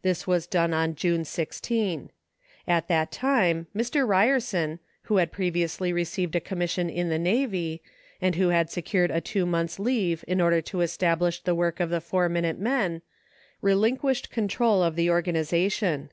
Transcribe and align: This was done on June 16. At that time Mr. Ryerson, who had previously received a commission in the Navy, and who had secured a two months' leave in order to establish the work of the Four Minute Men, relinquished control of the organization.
This 0.00 0.26
was 0.26 0.46
done 0.46 0.72
on 0.72 0.94
June 0.94 1.22
16. 1.26 2.08
At 2.66 2.88
that 2.88 3.12
time 3.12 3.66
Mr. 3.76 4.08
Ryerson, 4.08 4.78
who 5.02 5.18
had 5.18 5.30
previously 5.30 5.92
received 5.92 6.34
a 6.34 6.40
commission 6.40 6.88
in 6.88 7.10
the 7.10 7.18
Navy, 7.18 7.82
and 8.18 8.36
who 8.36 8.48
had 8.48 8.70
secured 8.70 9.10
a 9.10 9.20
two 9.20 9.44
months' 9.44 9.78
leave 9.78 10.24
in 10.26 10.40
order 10.40 10.62
to 10.62 10.80
establish 10.80 11.42
the 11.42 11.54
work 11.54 11.78
of 11.78 11.90
the 11.90 12.00
Four 12.00 12.30
Minute 12.30 12.58
Men, 12.58 13.02
relinquished 13.60 14.30
control 14.30 14.82
of 14.82 14.96
the 14.96 15.10
organization. 15.10 16.10